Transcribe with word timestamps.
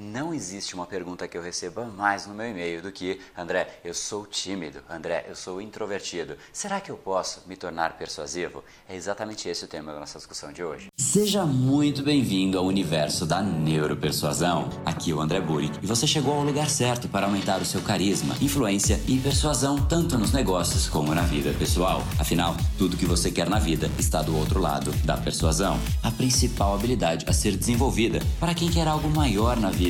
Não 0.00 0.32
existe 0.32 0.74
uma 0.74 0.86
pergunta 0.86 1.28
que 1.28 1.36
eu 1.36 1.42
receba 1.42 1.84
mais 1.84 2.26
no 2.26 2.32
meu 2.32 2.48
e-mail 2.48 2.80
do 2.80 2.90
que 2.90 3.20
André, 3.36 3.68
eu 3.84 3.92
sou 3.92 4.24
tímido, 4.24 4.80
André, 4.88 5.26
eu 5.28 5.36
sou 5.36 5.60
introvertido. 5.60 6.38
Será 6.54 6.80
que 6.80 6.90
eu 6.90 6.96
posso 6.96 7.42
me 7.46 7.54
tornar 7.54 7.98
persuasivo? 7.98 8.64
É 8.88 8.96
exatamente 8.96 9.46
esse 9.46 9.62
o 9.66 9.68
tema 9.68 9.92
da 9.92 10.00
nossa 10.00 10.16
discussão 10.16 10.54
de 10.54 10.64
hoje. 10.64 10.86
Seja 10.98 11.44
muito 11.44 12.02
bem-vindo 12.02 12.56
ao 12.56 12.64
universo 12.64 13.26
da 13.26 13.42
neuropersuasão. 13.42 14.70
Aqui 14.86 15.10
é 15.10 15.14
o 15.14 15.20
André 15.20 15.38
Burick 15.38 15.78
e 15.82 15.86
você 15.86 16.06
chegou 16.06 16.32
ao 16.32 16.44
lugar 16.44 16.70
certo 16.70 17.06
para 17.06 17.26
aumentar 17.26 17.60
o 17.60 17.66
seu 17.66 17.82
carisma, 17.82 18.34
influência 18.40 18.98
e 19.06 19.18
persuasão 19.18 19.86
tanto 19.86 20.16
nos 20.16 20.32
negócios 20.32 20.88
como 20.88 21.14
na 21.14 21.22
vida 21.22 21.52
pessoal. 21.58 22.02
Afinal, 22.18 22.56
tudo 22.78 22.96
que 22.96 23.04
você 23.04 23.30
quer 23.30 23.50
na 23.50 23.58
vida 23.58 23.90
está 23.98 24.22
do 24.22 24.34
outro 24.34 24.60
lado 24.60 24.92
da 25.04 25.18
persuasão, 25.18 25.78
a 26.02 26.10
principal 26.10 26.74
habilidade 26.74 27.26
a 27.28 27.34
ser 27.34 27.54
desenvolvida 27.54 28.20
para 28.38 28.54
quem 28.54 28.70
quer 28.70 28.88
algo 28.88 29.10
maior 29.10 29.58
na 29.58 29.68
vida 29.68 29.89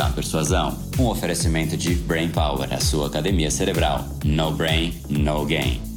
da 0.00 0.08
persuasão. 0.08 0.78
Um 0.98 1.08
oferecimento 1.08 1.76
de 1.76 1.94
Brain 1.94 2.30
Power, 2.30 2.72
a 2.72 2.80
sua 2.80 3.08
academia 3.08 3.50
cerebral. 3.50 4.02
No 4.24 4.50
brain, 4.50 4.94
no 5.10 5.44
gain. 5.44 5.89